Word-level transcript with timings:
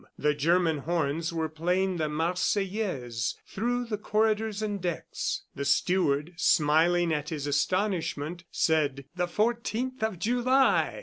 The 0.17 0.33
German 0.33 0.79
horns 0.79 1.31
were 1.31 1.47
playing 1.47 1.97
the 1.97 2.09
Marseillaise 2.09 3.35
through 3.45 3.85
the 3.85 3.99
corridors 3.99 4.63
and 4.63 4.81
decks. 4.81 5.43
The 5.53 5.63
steward, 5.63 6.33
smiling 6.37 7.13
at 7.13 7.29
his 7.29 7.45
astonishment, 7.45 8.43
said, 8.49 9.05
"The 9.15 9.27
fourteenth 9.27 10.01
of 10.01 10.17
July!" 10.17 10.99